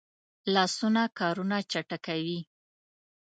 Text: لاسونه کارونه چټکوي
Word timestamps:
لاسونه 0.53 1.01
کارونه 1.19 1.57
چټکوي 1.71 2.39